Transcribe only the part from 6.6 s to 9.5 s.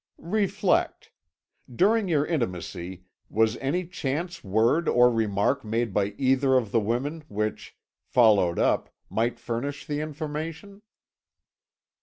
the women which, followed up, might